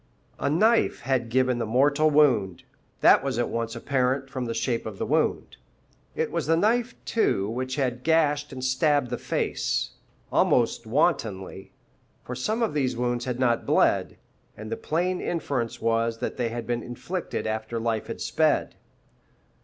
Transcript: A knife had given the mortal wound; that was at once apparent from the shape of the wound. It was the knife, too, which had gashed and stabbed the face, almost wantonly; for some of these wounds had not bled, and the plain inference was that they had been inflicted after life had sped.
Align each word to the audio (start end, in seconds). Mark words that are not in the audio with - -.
A 0.39 0.49
knife 0.49 1.01
had 1.01 1.29
given 1.29 1.59
the 1.59 1.65
mortal 1.67 2.09
wound; 2.09 2.63
that 3.01 3.23
was 3.23 3.37
at 3.37 3.49
once 3.49 3.75
apparent 3.75 4.31
from 4.31 4.45
the 4.45 4.53
shape 4.55 4.87
of 4.87 4.97
the 4.97 5.05
wound. 5.05 5.57
It 6.15 6.31
was 6.31 6.47
the 6.47 6.57
knife, 6.57 6.95
too, 7.05 7.47
which 7.47 7.75
had 7.75 8.01
gashed 8.01 8.51
and 8.51 8.63
stabbed 8.63 9.11
the 9.11 9.19
face, 9.19 9.91
almost 10.31 10.87
wantonly; 10.87 11.71
for 12.23 12.33
some 12.33 12.63
of 12.63 12.73
these 12.73 12.97
wounds 12.97 13.25
had 13.25 13.39
not 13.39 13.67
bled, 13.67 14.17
and 14.57 14.71
the 14.71 14.75
plain 14.75 15.21
inference 15.21 15.79
was 15.79 16.17
that 16.17 16.35
they 16.35 16.49
had 16.49 16.65
been 16.65 16.81
inflicted 16.81 17.45
after 17.45 17.79
life 17.79 18.07
had 18.07 18.21
sped. 18.21 18.73